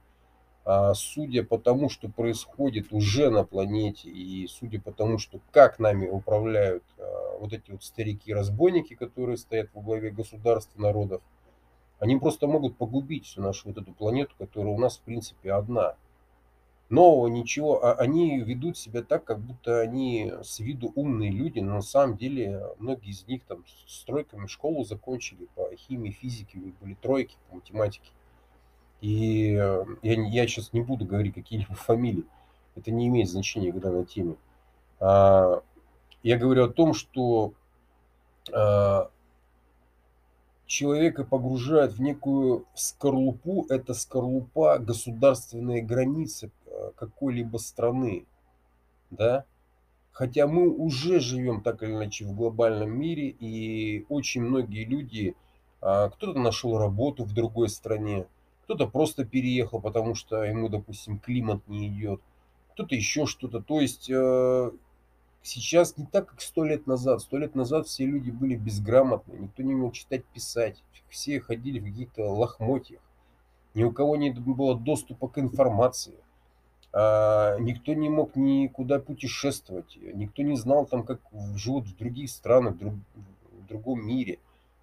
а, 0.65 0.93
судя 0.95 1.45
по 1.45 1.57
тому, 1.57 1.89
что 1.89 2.09
происходит 2.09 2.93
уже 2.93 3.31
на 3.31 3.45
планете, 3.45 4.11
и 4.11 4.49
судя 4.49 4.81
по 4.81 4.91
тому, 4.91 5.19
что 5.19 5.39
как 5.53 5.79
нами 5.79 6.09
управляют 6.09 6.83
вот 7.39 7.53
эти 7.53 7.71
вот 7.71 7.85
старики-разбойники, 7.85 8.95
которые 8.95 9.37
стоят 9.37 9.71
во 9.73 9.83
главе 9.83 10.11
государств, 10.11 10.77
народов, 10.77 11.23
они 11.99 12.17
просто 12.17 12.47
могут 12.47 12.77
погубить 12.77 13.27
всю 13.27 13.43
нашу 13.43 13.69
вот 13.69 13.79
эту 13.79 13.93
планету, 13.93 14.35
которая 14.39 14.73
у 14.73 14.79
нас 14.79 14.99
в 14.99 15.03
принципе 15.03 15.53
одна. 15.53 15.97
Нового 16.89 17.27
ничего, 17.27 17.85
а 17.85 17.95
они 17.95 18.41
ведут 18.41 18.79
себя 18.79 19.03
так, 19.03 19.25
как 19.25 19.41
будто 19.41 19.81
они 19.81 20.33
с 20.43 20.61
виду 20.61 20.93
умные 20.95 21.33
люди, 21.33 21.59
но 21.59 21.75
на 21.75 21.83
самом 21.83 22.17
деле 22.17 22.63
многие 22.79 23.11
из 23.11 23.27
них 23.27 23.43
там 23.45 23.65
с 23.89 24.05
тройками 24.05 24.47
школу 24.47 24.85
закончили 24.85 25.49
по 25.57 25.75
химии, 25.75 26.13
физике, 26.13 26.61
были 26.81 26.95
тройки 26.95 27.37
по 27.49 27.57
математике. 27.57 28.09
И 29.01 29.57
э, 29.59 29.85
я, 30.03 30.23
я 30.29 30.47
сейчас 30.47 30.73
не 30.73 30.81
буду 30.81 31.05
говорить 31.05 31.35
какие-либо 31.35 31.75
фамилии. 31.75 32.25
Это 32.77 32.93
не 32.93 33.09
имеет 33.09 33.29
значения 33.29 33.73
в 33.73 33.81
данной 33.81 34.05
теме. 34.05 34.37
А, 35.01 35.63
я 36.23 36.39
говорю 36.39 36.65
о 36.65 36.69
том, 36.69 36.95
что 36.95 37.53
а, 38.53 39.11
человека 40.67 41.25
погружают 41.25 41.93
в 41.95 42.01
некую 42.01 42.67
скорлупу. 42.75 43.67
Это 43.69 43.95
скорлупа 43.95 44.79
государственные 44.79 45.83
границы 45.83 46.51
э, 46.67 46.91
какой-либо 46.97 47.59
страны. 47.59 48.27
Да? 49.11 49.45
Хотя 50.13 50.47
мы 50.47 50.69
уже 50.69 51.21
живем 51.21 51.61
так 51.61 51.83
или 51.83 51.93
иначе 51.93 52.25
в 52.25 52.35
глобальном 52.35 52.91
мире, 52.91 53.29
и 53.29 54.07
очень 54.09 54.43
многие 54.43 54.85
люди, 54.85 55.37
а, 55.83 56.09
кто-то 56.09 56.39
нашел 56.39 56.79
работу 56.79 57.25
в 57.25 57.35
другой 57.35 57.69
стране, 57.69 58.27
кто-то 58.65 58.87
просто 58.87 59.27
переехал, 59.27 59.79
потому 59.79 60.15
что 60.15 60.43
ему, 60.43 60.71
допустим, 60.71 61.19
климат 61.19 61.69
не 61.69 61.89
идет, 61.89 62.23
кто-то 62.73 62.95
еще 62.95 63.27
что-то. 63.27 63.61
То 63.61 63.83
есть 63.83 64.09
э, 64.09 64.71
сейчас 65.47 65.97
не 65.97 66.07
так, 66.07 66.27
как 66.27 66.41
сто 66.41 66.65
лет 66.65 66.87
назад. 66.87 67.21
Сто 67.21 67.39
лет 67.39 67.55
назад 67.55 67.87
все 67.87 68.05
люди 68.05 68.31
были 68.31 68.57
безграмотны, 68.57 69.35
никто 69.35 69.63
не 69.63 69.75
умел 69.75 69.93
читать, 69.93 70.25
писать. 70.25 70.83
Все 71.09 71.41
ходили 71.41 71.79
в 71.79 71.85
каких-то 71.85 72.29
лохмотьях. 72.31 73.01
Ни 73.75 73.85
у 73.85 73.93
кого 73.93 74.17
не 74.17 74.31
было 74.31 74.77
доступа 74.77 75.29
к 75.29 75.39
информации. 75.39 76.15
А, 76.93 77.59
никто 77.59 77.95
не 77.95 78.09
мог 78.09 78.37
никуда 78.37 78.99
путешествовать. 78.99 79.99
Никто 80.15 80.43
не 80.43 80.57
знал 80.57 80.87
там, 80.87 81.05
как 81.05 81.21
живут 81.55 81.87
в 81.87 81.97
других 81.97 82.31
странах, 82.31 82.75
в, 82.75 82.79
друг, 82.79 82.95
в 83.53 83.67
другом 83.69 84.07
мире. 84.07 84.39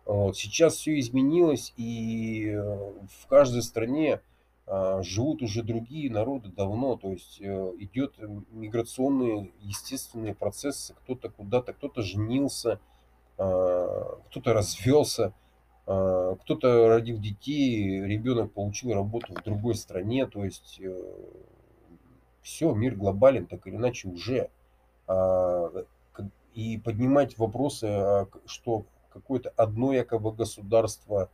Вот. 0.05 0.37
Сейчас 0.37 0.75
все 0.75 0.99
изменилось, 0.99 1.73
и 1.77 2.49
э, 2.49 2.61
в 2.61 3.27
каждой 3.27 3.63
стране 3.63 4.21
живут 4.65 5.41
уже 5.41 5.61
другие 5.61 6.09
народы 6.09 6.49
давно, 6.49 6.95
то 6.95 7.11
есть 7.11 7.41
э, 7.41 7.73
идет 7.79 8.15
миграционные 8.51 9.51
естественные 9.59 10.33
процессы, 10.33 10.93
кто-то 10.93 11.29
куда-то, 11.29 11.73
кто-то 11.73 12.01
женился, 12.01 12.79
а, 13.37 14.19
кто-то 14.29 14.53
развелся, 14.53 15.33
а, 15.85 16.35
кто-то 16.35 16.87
родил 16.87 17.19
детей, 17.19 18.01
ребенок 18.05 18.53
получил 18.53 18.93
работу 18.93 19.33
в 19.33 19.43
другой 19.43 19.75
стране, 19.75 20.27
то 20.27 20.45
есть 20.45 20.79
э, 20.79 21.13
все, 22.41 22.73
мир 22.73 22.95
глобален, 22.95 23.47
так 23.47 23.67
или 23.67 23.75
иначе 23.75 24.07
уже. 24.07 24.49
И 26.53 26.77
поднимать 26.77 27.37
вопросы, 27.37 28.27
что 28.45 28.85
какое-то 29.11 29.51
одно 29.57 29.91
якобы 29.91 30.31
государство 30.31 31.23
а, 31.23 31.29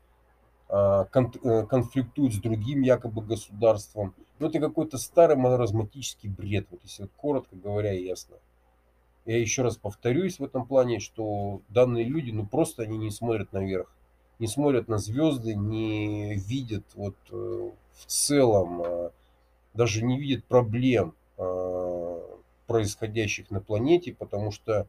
конфликтует 0.70 2.34
с 2.34 2.38
другим 2.38 2.82
якобы 2.82 3.24
государством. 3.24 4.14
Ну, 4.38 4.48
это 4.48 4.60
какой-то 4.60 4.98
старый 4.98 5.36
маразматический 5.36 6.30
бред, 6.30 6.68
вот 6.70 6.82
если 6.84 7.04
вот 7.04 7.12
коротко 7.18 7.56
говоря 7.56 7.92
ясно. 7.92 8.36
Я 9.26 9.40
еще 9.40 9.64
раз 9.64 9.78
повторюсь 9.78 10.40
в 10.40 10.44
этом 10.44 10.66
плане, 10.66 11.00
что 11.00 11.62
данные 11.70 12.06
люди, 12.06 12.32
ну 12.32 12.46
просто 12.46 12.84
они 12.84 12.98
не 12.98 13.12
смотрят 13.12 13.52
наверх, 13.52 13.94
не 14.40 14.48
смотрят 14.48 14.88
на 14.88 14.98
звезды, 14.98 15.54
не 15.56 16.36
видят 16.36 16.86
вот 16.96 17.16
э, 17.32 17.72
в 17.94 18.06
целом, 18.06 18.82
а, 18.82 19.12
даже 19.74 20.04
не 20.04 20.18
видят 20.18 20.46
проблем 20.46 21.14
а, 21.38 22.22
происходящих 22.68 23.52
на 23.52 23.60
планете, 23.60 24.14
потому 24.14 24.52
что 24.52 24.88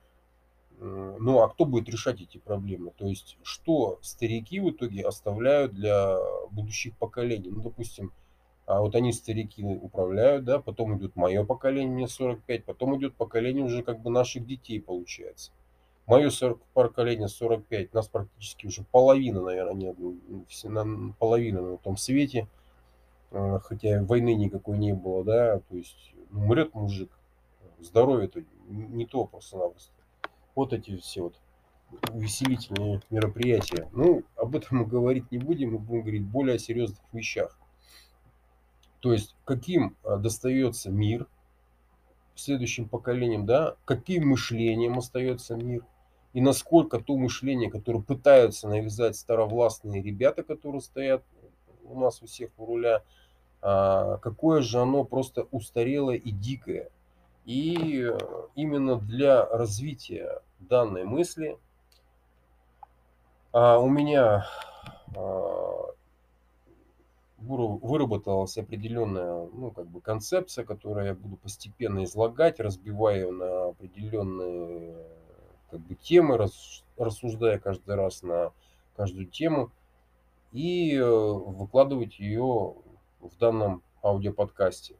ну, 0.80 1.42
а 1.42 1.48
кто 1.50 1.66
будет 1.66 1.88
решать 1.90 2.22
эти 2.22 2.38
проблемы? 2.38 2.92
То 2.96 3.06
есть, 3.06 3.36
что 3.42 3.98
старики 4.00 4.60
в 4.60 4.70
итоге 4.70 5.06
оставляют 5.06 5.74
для 5.74 6.16
будущих 6.50 6.96
поколений? 6.96 7.50
Ну, 7.50 7.60
допустим, 7.60 8.12
а 8.64 8.80
вот 8.80 8.94
они 8.94 9.12
старики 9.12 9.62
управляют, 9.62 10.44
да, 10.44 10.58
потом 10.58 10.96
идет 10.96 11.16
мое 11.16 11.44
поколение, 11.44 11.92
мне 11.92 12.08
45, 12.08 12.64
потом 12.64 12.96
идет 12.96 13.14
поколение 13.14 13.62
уже 13.62 13.82
как 13.82 14.00
бы 14.00 14.10
наших 14.10 14.46
детей, 14.46 14.80
получается. 14.80 15.52
Мое 16.06 16.30
40, 16.30 16.58
поколение 16.72 17.28
45, 17.28 17.92
нас 17.92 18.08
практически 18.08 18.66
уже 18.66 18.82
половина, 18.84 19.42
наверное, 19.42 19.74
нет, 19.74 19.96
все, 20.48 20.70
на, 20.70 21.12
половина 21.18 21.60
на 21.60 21.76
том 21.76 21.98
свете, 21.98 22.48
а, 23.32 23.58
хотя 23.58 24.02
войны 24.02 24.34
никакой 24.34 24.78
не 24.78 24.94
было, 24.94 25.24
да, 25.24 25.58
то 25.58 25.76
есть 25.76 26.14
ну, 26.30 26.40
умрет 26.40 26.74
мужик, 26.74 27.10
здоровье-то 27.80 28.44
не 28.68 29.04
то 29.04 29.26
просто-напросто 29.26 29.99
вот 30.54 30.72
эти 30.72 30.96
все 30.96 31.22
вот 31.22 31.40
увеселительные 32.12 33.02
мероприятия. 33.10 33.88
Ну, 33.92 34.22
об 34.36 34.56
этом 34.56 34.78
мы 34.78 34.86
говорить 34.86 35.30
не 35.30 35.38
будем, 35.38 35.72
мы 35.72 35.78
будем 35.78 36.02
говорить 36.02 36.24
более 36.24 36.56
о 36.56 36.58
серьезных 36.58 37.00
вещах. 37.12 37.58
То 39.00 39.12
есть 39.12 39.34
каким 39.44 39.96
а, 40.04 40.16
достается 40.16 40.90
мир 40.90 41.26
следующим 42.34 42.88
поколениям, 42.88 43.46
да, 43.46 43.76
каким 43.84 44.28
мышлением 44.28 44.98
остается 44.98 45.56
мир, 45.56 45.84
и 46.32 46.40
насколько 46.40 47.00
то 47.00 47.16
мышление, 47.16 47.70
которое 47.70 48.00
пытаются 48.00 48.68
навязать 48.68 49.16
старовластные 49.16 50.02
ребята, 50.02 50.42
которые 50.42 50.80
стоят 50.80 51.24
у 51.84 51.98
нас 51.98 52.22
у 52.22 52.26
всех 52.26 52.50
у 52.56 52.66
руля, 52.66 53.02
а, 53.62 54.18
какое 54.18 54.62
же 54.62 54.80
оно 54.80 55.04
просто 55.04 55.46
устарелое 55.50 56.16
и 56.16 56.30
дикое. 56.30 56.90
И 57.50 58.04
э, 58.04 58.16
именно 58.54 58.94
для 58.94 59.44
развития 59.44 60.40
данной 60.60 61.02
мысли 61.02 61.58
а, 63.50 63.80
у 63.80 63.88
меня 63.88 64.46
а, 65.16 65.86
выработалась 67.38 68.56
определенная 68.56 69.48
ну, 69.52 69.72
как 69.72 69.88
бы 69.88 70.00
концепция, 70.00 70.64
которую 70.64 71.06
я 71.06 71.14
буду 71.14 71.38
постепенно 71.38 72.04
излагать, 72.04 72.60
разбивая 72.60 73.28
на 73.32 73.70
определенные 73.70 74.94
как 75.72 75.80
бы, 75.80 75.96
темы, 75.96 76.38
рассуждая 76.96 77.58
каждый 77.58 77.96
раз 77.96 78.22
на 78.22 78.52
каждую 78.94 79.26
тему 79.26 79.72
и 80.52 80.94
э, 80.94 81.04
выкладывать 81.04 82.20
ее 82.20 82.76
в 83.18 83.36
данном 83.40 83.82
аудиоподкасте. 84.04 84.94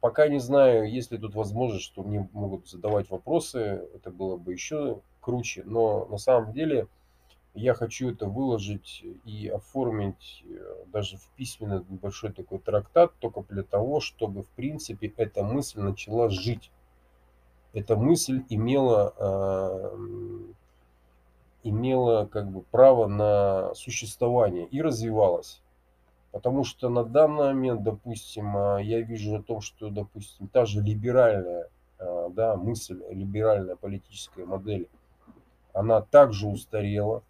Пока 0.00 0.28
не 0.28 0.38
знаю, 0.38 0.90
есть 0.90 1.12
ли 1.12 1.18
тут 1.18 1.34
возможность, 1.34 1.84
что 1.84 2.02
мне 2.02 2.28
могут 2.32 2.68
задавать 2.68 3.10
вопросы, 3.10 3.88
это 3.94 4.10
было 4.10 4.36
бы 4.36 4.52
еще 4.52 5.00
круче, 5.20 5.62
но 5.64 6.06
на 6.06 6.18
самом 6.18 6.52
деле 6.52 6.88
я 7.54 7.74
хочу 7.74 8.10
это 8.10 8.26
выложить 8.26 9.04
и 9.24 9.48
оформить 9.48 10.44
э, 10.44 10.84
даже 10.86 11.18
в 11.18 11.28
письменный 11.36 11.84
небольшой 11.88 12.32
такой 12.32 12.58
трактат, 12.58 13.12
только 13.20 13.42
для 13.48 13.62
того, 13.62 14.00
чтобы, 14.00 14.42
в 14.42 14.48
принципе, 14.48 15.12
эта 15.16 15.44
мысль 15.44 15.80
начала 15.80 16.28
жить. 16.28 16.72
Эта 17.72 17.96
мысль 17.96 18.42
имела, 18.48 19.14
э, 19.16 19.98
имела 21.62 22.26
как 22.26 22.50
бы 22.50 22.62
право 22.62 23.06
на 23.06 23.74
существование 23.74 24.66
и 24.66 24.82
развивалась. 24.82 25.62
Потому 26.34 26.64
что 26.64 26.88
на 26.88 27.04
данный 27.04 27.54
момент, 27.54 27.84
допустим, 27.84 28.56
э, 28.56 28.82
я 28.82 29.00
вижу 29.00 29.36
о 29.36 29.42
том, 29.42 29.60
что, 29.60 29.88
допустим, 29.88 30.48
та 30.48 30.66
же 30.66 30.82
либеральная 30.82 31.68
да, 32.30 32.56
мысль, 32.56 33.00
либеральная 33.10 33.76
политическая 33.76 34.44
модель, 34.44 34.88
она 35.72 36.02
также 36.02 36.48
устарела, 36.48 37.22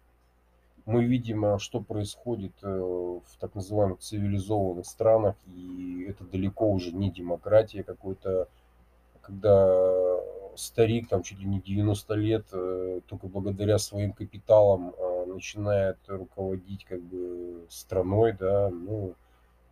мы 0.85 1.03
видим, 1.03 1.45
а, 1.45 1.59
что 1.59 1.79
происходит 1.79 2.53
э, 2.61 2.67
в 2.67 3.37
так 3.39 3.55
называемых 3.55 3.99
цивилизованных 3.99 4.85
странах, 4.85 5.35
и 5.47 6.05
это 6.09 6.23
далеко 6.23 6.69
уже 6.69 6.91
не 6.91 7.11
демократия 7.11 7.83
какой-то, 7.83 8.47
когда 9.21 10.17
старик, 10.55 11.09
там 11.09 11.23
чуть 11.23 11.39
ли 11.39 11.47
не 11.47 11.59
90 11.59 12.13
лет, 12.15 12.45
э, 12.51 13.01
только 13.07 13.27
благодаря 13.27 13.79
своим 13.79 14.13
капиталам 14.13 14.93
начинает 15.35 15.97
руководить 16.07 16.85
как 16.85 17.01
бы 17.01 17.65
страной, 17.69 18.33
да, 18.33 18.69
ну, 18.69 19.15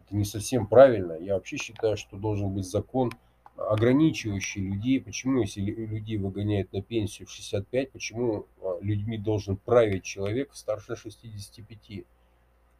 это 0.05 0.15
не 0.15 0.25
совсем 0.25 0.67
правильно. 0.67 1.13
Я 1.13 1.35
вообще 1.35 1.57
считаю, 1.57 1.97
что 1.97 2.17
должен 2.17 2.53
быть 2.53 2.65
закон, 2.65 3.11
ограничивающий 3.55 4.61
людей. 4.61 5.01
Почему, 5.01 5.41
если 5.41 5.61
людей 5.61 6.17
выгоняют 6.17 6.73
на 6.73 6.81
пенсию 6.81 7.27
в 7.27 7.31
65, 7.31 7.91
почему 7.91 8.45
а, 8.61 8.79
людьми 8.81 9.17
должен 9.17 9.57
править 9.57 10.03
человек 10.03 10.53
старше 10.53 10.95
65? 10.95 12.05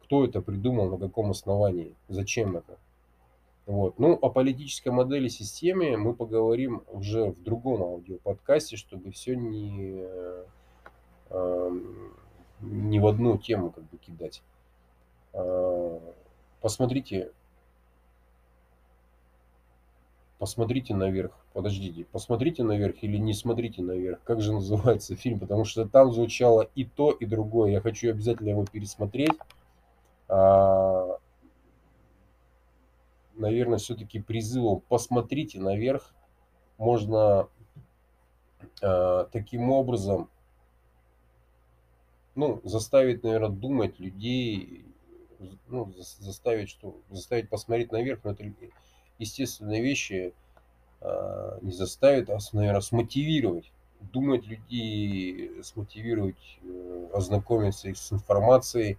Кто 0.02 0.24
это 0.24 0.42
придумал, 0.42 0.90
на 0.90 0.98
каком 0.98 1.30
основании, 1.30 1.94
зачем 2.08 2.56
это? 2.56 2.78
Вот. 3.66 3.98
Ну, 3.98 4.12
о 4.12 4.28
политической 4.28 4.90
модели 4.90 5.28
системе 5.28 5.96
мы 5.96 6.14
поговорим 6.14 6.82
уже 6.92 7.30
в 7.30 7.42
другом 7.42 7.82
аудиоподкасте, 7.82 8.76
чтобы 8.76 9.10
все 9.10 9.34
не, 9.34 10.04
э, 11.30 11.70
не 12.60 13.00
в 13.00 13.06
одну 13.06 13.38
тему 13.38 13.70
как 13.70 13.84
бы 13.84 13.98
кидать. 13.98 14.42
А, 15.32 16.00
посмотрите 16.60 17.30
посмотрите 20.44 20.94
наверх. 20.94 21.32
Подождите, 21.54 22.04
посмотрите 22.04 22.64
наверх 22.64 22.96
или 23.02 23.16
не 23.16 23.32
смотрите 23.32 23.80
наверх. 23.80 24.20
Как 24.24 24.42
же 24.42 24.52
называется 24.52 25.16
фильм? 25.16 25.38
Потому 25.40 25.64
что 25.64 25.88
там 25.88 26.12
звучало 26.12 26.68
и 26.74 26.84
то, 26.84 27.12
и 27.12 27.24
другое. 27.24 27.72
Я 27.72 27.80
хочу 27.80 28.10
обязательно 28.10 28.50
его 28.50 28.66
пересмотреть. 28.66 29.32
А, 30.28 31.18
наверное, 33.36 33.78
все-таки 33.78 34.20
призывом 34.20 34.82
посмотрите 34.88 35.60
наверх. 35.60 36.12
Можно 36.76 37.48
а, 38.82 39.24
таким 39.32 39.70
образом 39.70 40.28
ну, 42.34 42.60
заставить, 42.64 43.22
наверное, 43.22 43.50
думать 43.50 43.98
людей, 43.98 44.84
ну, 45.68 45.92
заставить, 45.96 46.68
что, 46.70 46.96
заставить 47.10 47.48
посмотреть 47.48 47.92
наверх, 47.92 48.20
но 48.24 48.32
это 48.32 48.50
естественные 49.18 49.82
вещи 49.82 50.32
а, 51.00 51.58
не 51.62 51.72
заставит, 51.72 52.30
а, 52.30 52.38
наверное, 52.52 52.80
смотивировать. 52.80 53.70
Думать 54.12 54.46
людей, 54.46 55.62
смотивировать, 55.62 56.58
э, 56.62 57.08
ознакомиться 57.14 57.88
с 57.88 58.12
информацией, 58.12 58.98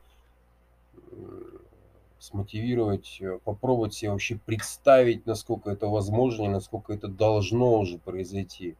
смотивировать, 2.18 3.18
э, 3.22 3.40
попробовать 3.44 3.94
себе 3.94 4.12
вообще 4.12 4.40
представить, 4.44 5.26
насколько 5.28 5.70
это 5.70 5.88
возможно 5.88 6.50
насколько 6.50 6.94
это 6.94 7.08
должно 7.08 7.80
уже 7.80 8.00
произойти. 8.00 8.76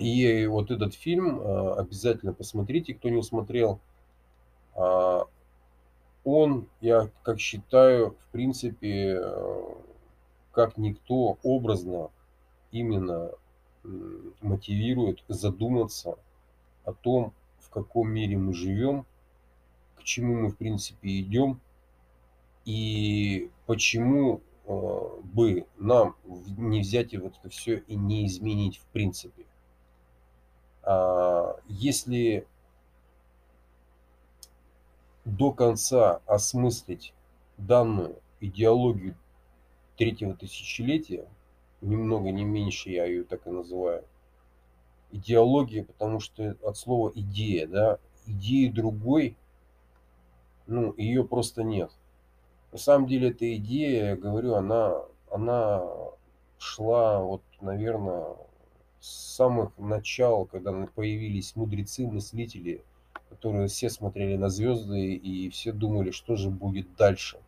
И 0.00 0.46
вот 0.46 0.70
этот 0.70 0.94
фильм 0.94 1.40
а, 1.40 1.74
обязательно 1.74 2.32
посмотрите, 2.32 2.94
кто 2.94 3.10
не 3.10 3.22
смотрел. 3.22 3.80
А, 4.74 5.26
он, 6.24 6.68
я 6.80 7.10
как 7.22 7.38
считаю, 7.38 8.12
в 8.12 8.32
принципе, 8.32 9.18
э, 9.20 9.74
как 10.52 10.76
никто 10.78 11.38
образно 11.42 12.10
именно 12.72 13.30
мотивирует 14.42 15.22
задуматься 15.28 16.18
о 16.84 16.92
том, 16.92 17.32
в 17.58 17.70
каком 17.70 18.10
мире 18.10 18.36
мы 18.36 18.52
живем, 18.52 19.06
к 19.96 20.02
чему 20.02 20.34
мы, 20.34 20.48
в 20.48 20.56
принципе, 20.56 21.20
идем, 21.20 21.60
и 22.64 23.50
почему 23.66 24.40
э, 24.66 25.20
бы 25.24 25.66
нам 25.78 26.16
не 26.24 26.80
взять 26.80 27.12
и 27.12 27.18
вот 27.18 27.34
это 27.38 27.48
все 27.50 27.78
и 27.78 27.96
не 27.96 28.26
изменить 28.26 28.78
в 28.78 28.84
принципе. 28.86 29.44
Если 31.68 32.46
до 35.24 35.52
конца 35.52 36.20
осмыслить 36.26 37.12
данную 37.58 38.16
идеологию 38.40 39.14
третьего 39.96 40.34
тысячелетия, 40.34 41.26
ни 41.80 41.94
много 41.94 42.30
ни 42.30 42.42
меньше 42.42 42.90
я 42.90 43.04
ее 43.04 43.24
так 43.24 43.46
и 43.46 43.50
называю, 43.50 44.04
идеология, 45.12 45.84
потому 45.84 46.20
что 46.20 46.56
от 46.62 46.76
слова 46.76 47.12
идея, 47.14 47.66
да, 47.66 47.98
идеи 48.26 48.68
другой, 48.68 49.36
ну, 50.66 50.94
ее 50.96 51.24
просто 51.24 51.62
нет. 51.62 51.90
На 52.72 52.78
самом 52.78 53.06
деле 53.06 53.30
эта 53.30 53.56
идея, 53.56 54.10
я 54.10 54.16
говорю, 54.16 54.54
она, 54.54 55.02
она 55.30 55.84
шла 56.58 57.20
вот, 57.20 57.42
наверное, 57.60 58.36
с 59.00 59.36
самых 59.36 59.76
начал, 59.78 60.44
когда 60.46 60.72
появились 60.94 61.56
мудрецы, 61.56 62.06
мыслители, 62.06 62.84
которые 63.28 63.68
все 63.68 63.88
смотрели 63.88 64.36
на 64.36 64.48
звезды 64.48 65.14
и 65.14 65.48
все 65.50 65.72
думали, 65.72 66.10
что 66.10 66.36
же 66.36 66.50
будет 66.50 66.94
дальше. 66.96 67.38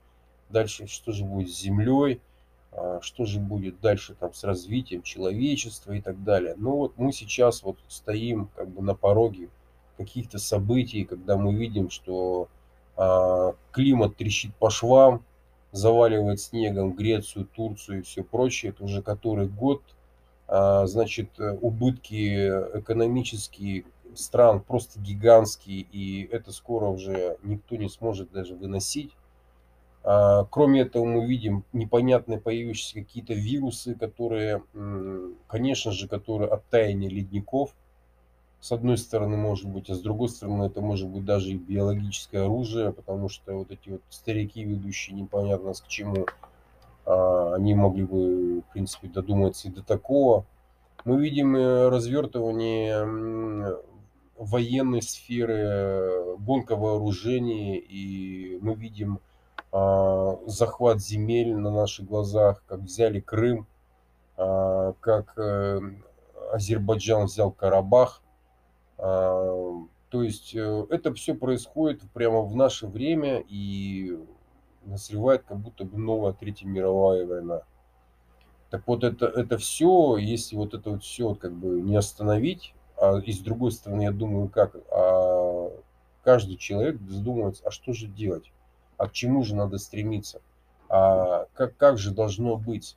Дальше, 0.48 0.86
что 0.86 1.12
же 1.12 1.24
будет 1.24 1.50
с 1.50 1.60
Землей, 1.60 2.20
а, 2.72 3.00
что 3.02 3.26
же 3.26 3.38
будет 3.38 3.80
дальше 3.80 4.14
там 4.14 4.32
с 4.32 4.44
развитием 4.44 5.02
человечества 5.02 5.92
и 5.92 6.00
так 6.00 6.22
далее. 6.24 6.54
Но 6.56 6.76
вот 6.76 6.96
мы 6.96 7.12
сейчас 7.12 7.62
вот 7.62 7.78
стоим 7.88 8.48
как 8.56 8.70
бы 8.70 8.82
на 8.82 8.94
пороге 8.94 9.48
каких-то 9.98 10.38
событий, 10.38 11.04
когда 11.04 11.36
мы 11.36 11.54
видим, 11.54 11.90
что 11.90 12.48
а, 12.96 13.54
климат 13.72 14.16
трещит 14.16 14.54
по 14.56 14.70
швам, 14.70 15.24
заваливает 15.72 16.40
снегом 16.40 16.92
Грецию, 16.94 17.46
Турцию 17.46 18.00
и 18.00 18.02
все 18.02 18.22
прочее. 18.22 18.70
Это 18.70 18.84
уже 18.84 19.02
который 19.02 19.48
год. 19.48 19.82
А, 20.54 20.86
значит, 20.86 21.30
убытки 21.38 22.50
экономические 22.78 23.84
стран 24.14 24.60
просто 24.60 25.00
гигантские, 25.00 25.80
и 25.80 26.28
это 26.30 26.52
скоро 26.52 26.88
уже 26.88 27.38
никто 27.42 27.76
не 27.76 27.88
сможет 27.88 28.30
даже 28.32 28.54
выносить. 28.54 29.12
А, 30.04 30.44
кроме 30.44 30.82
этого, 30.82 31.06
мы 31.06 31.26
видим 31.26 31.64
непонятные 31.72 32.38
появившиеся 32.38 32.96
какие-то 32.96 33.32
вирусы, 33.32 33.94
которые, 33.94 34.62
конечно 35.46 35.90
же, 35.90 36.06
которые 36.06 36.50
от 36.50 36.66
таяния 36.66 37.08
ледников. 37.08 37.74
С 38.60 38.72
одной 38.72 38.98
стороны, 38.98 39.38
может 39.38 39.70
быть, 39.70 39.88
а 39.88 39.94
с 39.94 40.02
другой 40.02 40.28
стороны, 40.28 40.64
это 40.64 40.82
может 40.82 41.08
быть 41.08 41.24
даже 41.24 41.52
и 41.52 41.56
биологическое 41.56 42.44
оружие, 42.44 42.92
потому 42.92 43.30
что 43.30 43.54
вот 43.54 43.70
эти 43.70 43.88
вот 43.88 44.02
старики, 44.10 44.62
ведущие 44.62 45.16
непонятно 45.16 45.72
с 45.72 45.80
к 45.80 45.88
чему, 45.88 46.26
они 47.04 47.74
могли 47.74 48.04
бы, 48.04 48.60
в 48.60 48.72
принципе, 48.72 49.08
додуматься 49.08 49.68
и 49.68 49.70
до 49.70 49.82
такого. 49.82 50.44
Мы 51.04 51.20
видим 51.20 51.56
э, 51.56 51.88
развертывание 51.88 53.76
военной 54.36 55.02
сферы, 55.02 56.36
гонка 56.38 56.76
вооружений, 56.76 57.76
и 57.76 58.58
мы 58.60 58.74
видим 58.74 59.20
а, 59.70 60.38
захват 60.46 61.00
земель 61.00 61.54
на 61.54 61.70
наших 61.70 62.06
глазах, 62.06 62.62
как 62.66 62.80
взяли 62.80 63.20
Крым, 63.20 63.66
а, 64.36 64.94
как 65.00 65.38
э, 65.38 65.80
Азербайджан 66.52 67.26
взял 67.26 67.52
Карабах. 67.52 68.22
То 70.12 70.22
есть 70.22 70.54
э, 70.54 70.86
это 70.90 71.14
все 71.14 71.34
происходит 71.34 72.02
прямо 72.12 72.42
в 72.42 72.54
наше 72.54 72.86
время 72.86 73.42
и 73.48 74.18
назревает 74.84 75.44
как 75.44 75.58
будто 75.58 75.84
бы 75.84 75.98
новая 75.98 76.32
Третья 76.32 76.66
мировая 76.66 77.26
война. 77.26 77.62
Так 78.70 78.82
вот, 78.86 79.04
это, 79.04 79.26
это 79.26 79.58
все, 79.58 80.16
если 80.16 80.56
вот 80.56 80.72
это 80.72 80.90
вот 80.90 81.02
все 81.04 81.34
как 81.34 81.52
бы 81.52 81.80
не 81.80 81.94
остановить, 81.94 82.74
а, 82.96 83.18
и 83.18 83.32
с 83.32 83.40
другой 83.40 83.72
стороны, 83.72 84.02
я 84.02 84.12
думаю, 84.12 84.48
как 84.48 84.76
а, 84.90 85.70
каждый 86.24 86.56
человек 86.56 87.00
задумывается, 87.02 87.64
а 87.66 87.70
что 87.70 87.92
же 87.92 88.06
делать, 88.06 88.50
а 88.96 89.08
к 89.08 89.12
чему 89.12 89.42
же 89.42 89.54
надо 89.54 89.76
стремиться, 89.78 90.40
а 90.88 91.46
как, 91.52 91.76
как 91.76 91.98
же 91.98 92.12
должно 92.12 92.56
быть. 92.56 92.96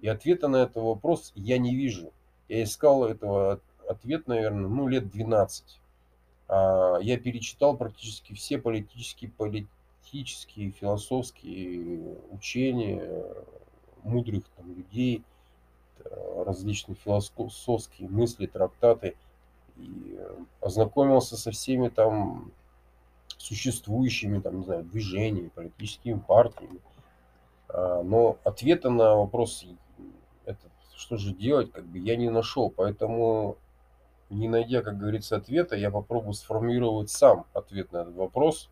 И 0.00 0.08
ответа 0.08 0.48
на 0.48 0.56
этот 0.56 0.76
вопрос 0.76 1.32
я 1.34 1.58
не 1.58 1.74
вижу. 1.74 2.12
Я 2.48 2.62
искал 2.62 3.04
этого 3.04 3.60
ответ, 3.88 4.28
наверное, 4.28 4.68
ну, 4.68 4.86
лет 4.86 5.10
12. 5.10 5.80
А, 6.48 6.98
я 7.00 7.18
перечитал 7.18 7.76
практически 7.76 8.34
все 8.34 8.58
политические, 8.58 9.30
политические, 10.02 10.70
философские 10.70 12.16
учения, 12.30 13.24
мудрых 14.02 14.44
там, 14.56 14.74
людей, 14.74 15.22
э, 16.04 16.44
различные 16.44 16.96
философские 16.96 18.08
мысли, 18.08 18.46
трактаты. 18.46 19.16
И 19.76 20.16
э, 20.18 20.36
ознакомился 20.60 21.36
со 21.36 21.50
всеми 21.50 21.88
там 21.88 22.52
существующими, 23.38 24.40
там, 24.40 24.58
не 24.58 24.64
знаю, 24.64 24.84
движениями, 24.84 25.48
политическими 25.48 26.18
партиями. 26.18 26.80
А, 27.68 28.02
но 28.02 28.38
ответа 28.44 28.90
на 28.90 29.16
вопрос, 29.16 29.64
этот, 30.44 30.70
что 30.94 31.16
же 31.16 31.34
делать, 31.34 31.72
как 31.72 31.84
бы 31.84 31.98
я 31.98 32.16
не 32.16 32.28
нашел. 32.28 32.70
Поэтому, 32.70 33.56
не 34.30 34.48
найдя, 34.48 34.82
как 34.82 34.98
говорится, 34.98 35.36
ответа, 35.36 35.74
я 35.76 35.90
попробую 35.90 36.34
сформулировать 36.34 37.10
сам 37.10 37.46
ответ 37.54 37.92
на 37.92 37.98
этот 37.98 38.14
вопрос 38.14 38.68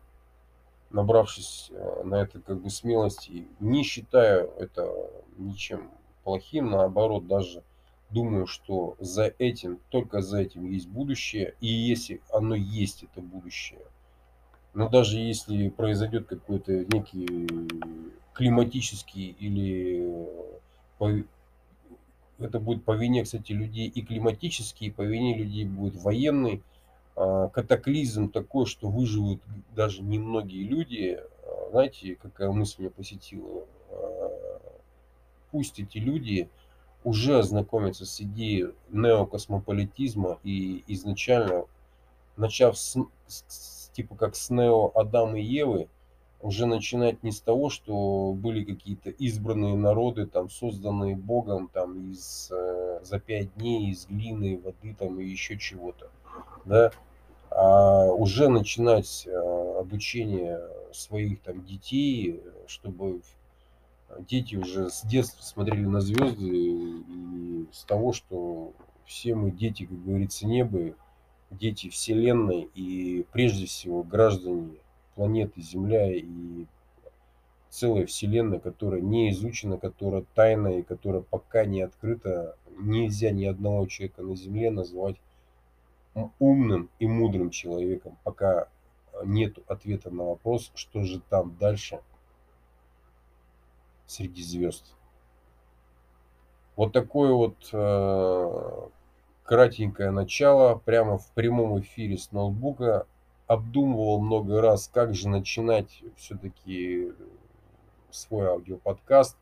набравшись 0.93 1.69
э, 1.71 2.03
на 2.03 2.15
это 2.15 2.39
как 2.39 2.61
бы 2.61 2.69
смелости, 2.69 3.47
не 3.59 3.83
считаю 3.83 4.51
это 4.57 4.91
ничем 5.37 5.89
плохим, 6.23 6.69
наоборот, 6.69 7.27
даже 7.27 7.63
думаю, 8.09 8.45
что 8.45 8.95
за 8.99 9.33
этим, 9.39 9.79
только 9.89 10.21
за 10.21 10.41
этим 10.41 10.69
есть 10.69 10.87
будущее, 10.87 11.55
и 11.61 11.67
если 11.67 12.21
оно 12.31 12.55
есть, 12.55 13.03
это 13.03 13.21
будущее, 13.21 13.79
но 14.73 14.89
даже 14.89 15.19
если 15.19 15.69
произойдет 15.69 16.27
какой-то 16.27 16.85
некий 16.85 17.47
климатический 18.33 19.35
или 19.39 20.07
это 22.39 22.59
будет 22.59 22.83
по 22.83 22.95
вине, 22.95 23.23
кстати, 23.23 23.51
людей 23.51 23.87
и 23.87 24.01
климатический, 24.01 24.87
и 24.87 24.91
по 24.91 25.03
вине 25.03 25.37
людей 25.37 25.65
будет 25.65 25.95
военный, 25.95 26.63
катаклизм 27.53 28.29
такой, 28.29 28.65
что 28.65 28.89
выживут 28.89 29.41
даже 29.75 30.01
немногие 30.01 30.63
люди. 30.63 31.19
А, 31.43 31.69
знаете, 31.71 32.17
какая 32.21 32.51
мысль 32.51 32.83
меня 32.83 32.91
посетила? 32.91 33.65
А, 33.89 34.61
пусть 35.51 35.79
эти 35.79 35.97
люди 35.97 36.49
уже 37.03 37.39
ознакомятся 37.39 38.05
с 38.05 38.21
идеей 38.21 38.73
неокосмополитизма 38.89 40.39
и 40.43 40.83
изначально, 40.87 41.65
начав 42.37 42.77
с, 42.77 42.97
с, 43.27 43.89
типа 43.93 44.15
как 44.15 44.35
с 44.35 44.49
нео 44.49 44.91
Адама 44.95 45.39
и 45.39 45.43
Евы, 45.43 45.89
уже 46.41 46.65
начинать 46.65 47.23
не 47.23 47.31
с 47.31 47.39
того, 47.39 47.69
что 47.69 48.33
были 48.33 48.63
какие-то 48.63 49.09
избранные 49.11 49.75
народы, 49.75 50.25
там, 50.25 50.49
созданные 50.49 51.15
Богом, 51.15 51.67
там, 51.67 52.11
из, 52.11 52.49
э, 52.51 52.99
за 53.03 53.19
пять 53.19 53.53
дней 53.55 53.91
из 53.91 54.07
глины, 54.07 54.59
воды, 54.59 54.95
там, 54.97 55.19
и 55.19 55.25
еще 55.25 55.57
чего-то, 55.57 56.09
да, 56.65 56.91
а 57.51 58.05
уже 58.05 58.47
начинать 58.47 59.27
а, 59.27 59.79
обучение 59.79 60.59
своих 60.93 61.41
там 61.41 61.63
детей, 61.65 62.41
чтобы 62.65 63.21
дети 64.19 64.55
уже 64.55 64.89
с 64.89 65.03
детства 65.03 65.43
смотрели 65.43 65.85
на 65.85 66.01
звезды 66.01 66.47
и 66.47 67.65
с 67.71 67.83
того, 67.83 68.13
что 68.13 68.73
все 69.05 69.35
мы 69.35 69.51
дети, 69.51 69.85
как 69.85 70.03
говорится, 70.03 70.47
неба, 70.47 70.95
дети 71.49 71.89
Вселенной 71.89 72.69
и 72.73 73.25
прежде 73.31 73.65
всего 73.65 74.03
граждане 74.03 74.77
планеты 75.15 75.61
Земля 75.61 76.11
и 76.11 76.65
целая 77.69 78.05
Вселенная, 78.05 78.59
которая 78.59 79.01
не 79.01 79.31
изучена, 79.31 79.77
которая 79.77 80.23
тайна 80.35 80.79
и 80.79 80.83
которая 80.83 81.21
пока 81.21 81.65
не 81.65 81.81
открыта. 81.81 82.55
Нельзя 82.79 83.31
ни 83.31 83.45
одного 83.45 83.85
человека 83.85 84.23
на 84.23 84.35
Земле 84.35 84.71
назвать 84.71 85.17
умным 86.39 86.89
и 86.99 87.07
мудрым 87.07 87.49
человеком, 87.49 88.17
пока 88.23 88.67
нет 89.23 89.57
ответа 89.67 90.09
на 90.09 90.23
вопрос, 90.23 90.71
что 90.75 91.03
же 91.03 91.21
там 91.29 91.55
дальше 91.57 91.99
среди 94.07 94.43
звезд. 94.43 94.85
Вот 96.75 96.93
такое 96.93 97.33
вот 97.33 97.69
э, 97.71 98.87
кратенькое 99.43 100.11
начало, 100.11 100.75
прямо 100.75 101.17
в 101.17 101.31
прямом 101.31 101.79
эфире 101.81 102.17
с 102.17 102.31
ноутбука. 102.31 103.05
Обдумывал 103.47 104.21
много 104.21 104.61
раз, 104.61 104.87
как 104.87 105.13
же 105.13 105.27
начинать 105.27 106.03
все-таки 106.15 107.11
свой 108.09 108.47
аудиоподкаст. 108.47 109.37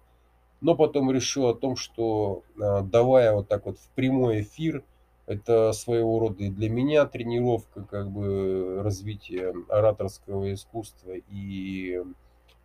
Но 0.61 0.75
потом 0.75 1.11
решил 1.11 1.47
о 1.47 1.53
том, 1.53 1.75
что 1.75 2.43
э, 2.57 2.81
давая 2.81 3.33
вот 3.33 3.47
так 3.47 3.65
вот 3.65 3.77
в 3.77 3.87
прямой 3.89 4.41
эфир– 4.41 4.83
это 5.29 5.73
своего 5.73 6.17
рода 6.17 6.43
и 6.43 6.49
для 6.49 6.71
меня 6.71 7.05
тренировка, 7.05 7.83
как 7.83 8.09
бы 8.09 8.81
развитие 8.83 9.53
ораторского 9.69 10.51
искусства 10.51 11.11
и 11.29 12.01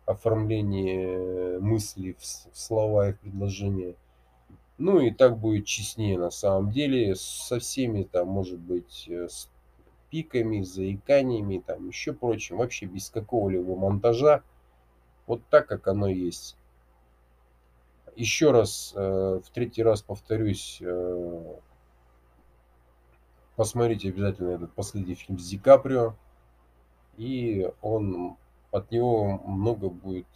оформление 0.07 1.59
мыслей 1.59 2.15
в 2.19 2.57
слова 2.57 3.09
и 3.09 3.13
в 3.13 3.19
предложения. 3.19 3.93
Ну 4.79 4.99
и 4.99 5.11
так 5.11 5.37
будет 5.37 5.65
честнее 5.65 6.17
на 6.17 6.31
самом 6.31 6.71
деле, 6.71 7.15
со 7.15 7.59
всеми 7.59 8.01
там, 8.01 8.29
может 8.29 8.59
быть, 8.59 9.05
э, 9.09 9.29
с 9.29 9.47
пиками, 10.09 10.63
заиканиями, 10.63 11.63
там 11.65 11.87
еще 11.87 12.13
прочим, 12.13 12.57
вообще 12.57 12.87
без 12.87 13.11
какого-либо 13.11 13.75
монтажа. 13.75 14.41
Вот 15.27 15.41
так, 15.51 15.67
как 15.67 15.87
оно 15.87 16.07
есть. 16.07 16.57
Еще 18.15 18.49
раз, 18.49 18.91
э, 18.95 19.39
в 19.45 19.49
третий 19.51 19.83
раз 19.83 20.01
повторюсь, 20.01 20.79
э, 20.81 21.55
Посмотрите 23.55 24.09
обязательно 24.09 24.49
этот 24.49 24.73
последний 24.73 25.15
фильм 25.15 25.39
с 25.39 25.47
Ди 25.47 25.57
Каприо. 25.57 26.15
И 27.17 27.71
он, 27.81 28.35
от 28.71 28.91
него 28.91 29.39
много 29.45 29.89
будет, 29.89 30.27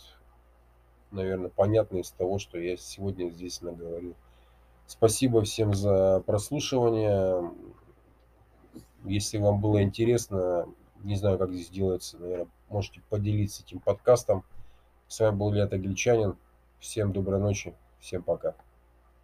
наверное, 1.11 1.49
понятно 1.49 1.97
из 1.97 2.11
того, 2.11 2.39
что 2.39 2.57
я 2.57 2.77
сегодня 2.77 3.29
здесь 3.29 3.61
наговорил. 3.61 4.15
Спасибо 4.87 5.41
всем 5.41 5.73
за 5.73 6.23
прослушивание. 6.25 7.51
Если 9.03 9.37
вам 9.37 9.59
было 9.59 9.83
интересно, 9.83 10.67
не 11.03 11.15
знаю, 11.15 11.37
как 11.37 11.51
здесь 11.51 11.69
делается, 11.69 12.17
наверное, 12.17 12.47
можете 12.69 13.01
поделиться 13.09 13.63
этим 13.63 13.79
подкастом. 13.79 14.43
С 15.07 15.19
вами 15.19 15.35
был 15.35 15.51
Илья 15.51 15.67
Тагильчанин. 15.67 16.37
Всем 16.79 17.11
доброй 17.11 17.39
ночи, 17.39 17.73
всем 17.99 18.23
пока. 18.23 18.55